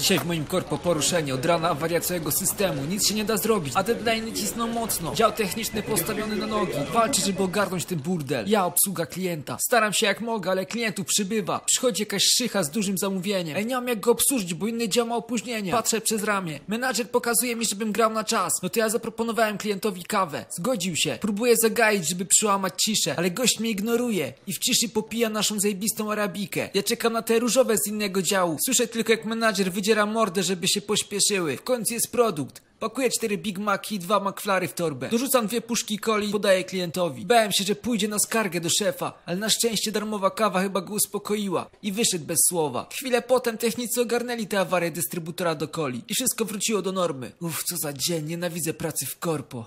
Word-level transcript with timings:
Dzisiaj 0.00 0.18
w 0.18 0.24
moim 0.24 0.44
korpo 0.44 0.78
poruszenie, 0.78 1.34
od 1.34 1.46
rana 1.46 1.68
awaria 1.68 2.00
całego 2.00 2.30
systemu, 2.32 2.84
nic 2.84 3.08
się 3.08 3.14
nie 3.14 3.24
da 3.24 3.36
zrobić, 3.36 3.72
a 3.76 3.84
deadline'y 3.84 4.36
cisną 4.36 4.66
mocno. 4.66 5.14
Dział 5.14 5.32
techniczny 5.32 5.82
postawiony 5.82 6.36
na 6.36 6.46
nogi, 6.46 6.72
walczy, 6.92 7.20
żeby 7.20 7.42
ogarnąć 7.42 7.84
ten 7.84 7.98
burdel. 7.98 8.44
Ja 8.48 8.66
obsługa 8.66 9.06
klienta. 9.06 9.58
Staram 9.60 9.92
się 9.92 10.06
jak 10.06 10.20
mogę, 10.20 10.50
ale 10.50 10.66
klientów 10.66 11.06
przybywa. 11.06 11.60
Przychodzi 11.66 12.02
jakaś 12.02 12.22
szycha 12.38 12.62
z 12.62 12.70
dużym 12.70 12.98
zamówieniem. 12.98 13.56
Ej, 13.56 13.66
nie 13.66 13.74
mam 13.74 13.88
jak 13.88 14.00
go 14.00 14.10
obsłużyć, 14.10 14.54
bo 14.54 14.66
inny 14.66 14.88
dział 14.88 15.06
ma 15.06 15.16
opóźnienie. 15.16 15.72
Patrzę 15.72 16.00
przez 16.00 16.24
ramię. 16.24 16.60
Menadżer 16.68 17.10
pokazuje 17.10 17.56
mi, 17.56 17.66
żebym 17.66 17.92
grał 17.92 18.12
na 18.12 18.24
czas. 18.24 18.52
No 18.62 18.68
to 18.68 18.78
ja 18.78 18.88
zaproponowałem 18.88 19.58
klientowi 19.58 20.04
kawę. 20.04 20.44
Zgodził 20.50 20.96
się. 20.96 21.18
Próbuję 21.20 21.56
zagaić, 21.62 22.08
żeby 22.08 22.24
przyłamać 22.24 22.82
ciszę, 22.82 23.14
ale 23.16 23.30
gość 23.30 23.60
mnie 23.60 23.70
ignoruje 23.70 24.32
i 24.46 24.52
w 24.52 24.58
ciszy 24.58 24.88
popija 24.88 25.28
naszą 25.28 25.60
zajebistą 25.60 26.12
arabikę. 26.12 26.68
Ja 26.74 26.82
czekam 26.82 27.12
na 27.12 27.22
te 27.22 27.38
różowe 27.38 27.78
z 27.78 27.86
innego 27.86 28.22
działu. 28.22 28.56
Słyszę 28.64 28.86
tylko 28.86 29.12
jak 29.12 29.24
menadżer 29.24 29.72
wydziera 29.90 30.06
mordę, 30.06 30.42
żeby 30.42 30.68
się 30.68 30.80
pośpieszyły. 30.80 31.56
W 31.56 31.62
końcu 31.62 31.94
jest 31.94 32.12
produkt. 32.12 32.62
Pakuję 32.80 33.10
cztery 33.10 33.38
Big 33.38 33.58
Maci 33.58 33.94
i 33.94 33.98
dwa 33.98 34.20
McFlary 34.20 34.68
w 34.68 34.74
torbę. 34.74 35.08
Dorzucam 35.08 35.46
dwie 35.46 35.60
puszki 35.60 35.98
coli 35.98 36.28
i 36.28 36.32
podaję 36.32 36.64
klientowi. 36.64 37.26
Bałem 37.26 37.52
się, 37.52 37.64
że 37.64 37.74
pójdzie 37.74 38.08
na 38.08 38.18
skargę 38.18 38.60
do 38.60 38.68
szefa, 38.78 39.12
ale 39.26 39.36
na 39.36 39.50
szczęście 39.50 39.92
darmowa 39.92 40.30
kawa 40.30 40.62
chyba 40.62 40.80
go 40.80 40.94
uspokoiła 40.94 41.70
i 41.82 41.92
wyszedł 41.92 42.24
bez 42.24 42.38
słowa. 42.48 42.88
Chwilę 42.92 43.22
potem 43.22 43.58
technicy 43.58 44.00
ogarnęli 44.00 44.46
tę 44.46 44.60
awarię 44.60 44.90
dystrybutora 44.90 45.54
do 45.54 45.68
coli 45.68 46.02
i 46.08 46.14
wszystko 46.14 46.44
wróciło 46.44 46.82
do 46.82 46.92
normy. 46.92 47.32
Uff, 47.40 47.64
co 47.64 47.76
za 47.76 47.92
dzień, 47.92 48.26
nienawidzę 48.26 48.74
pracy 48.74 49.06
w 49.06 49.18
korpo. 49.18 49.66